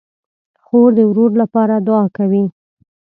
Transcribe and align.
خور 0.65 0.89
د 0.97 0.99
ورور 1.09 1.31
لپاره 1.41 1.73
دعا 1.87 2.05
کوي. 2.17 2.45